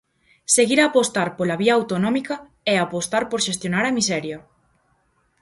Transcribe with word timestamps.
"Seguir 0.55 0.79
a 0.81 0.85
apostar 0.89 1.29
pola 1.37 1.59
vía 1.61 1.73
autonómica 1.79 2.35
é 2.73 2.75
apostar 2.77 3.23
por 3.31 3.39
xestionar 3.47 3.83
a 3.87 3.95
miseria". 3.97 4.37